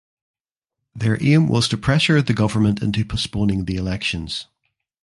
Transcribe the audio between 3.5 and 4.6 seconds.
the elections.